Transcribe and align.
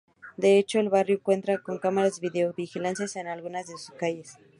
De 0.35 0.57
hecho, 0.57 0.79
el 0.79 0.89
barrio 0.89 1.21
cuenta 1.21 1.59
con 1.59 1.77
cámaras 1.77 2.19
de 2.19 2.27
videovigilancia 2.29 3.21
en 3.21 3.27
algunas 3.27 3.67
de 3.67 3.77
sus 3.77 3.91
calles. 3.95 4.35